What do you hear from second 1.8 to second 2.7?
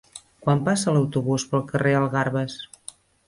Algarves?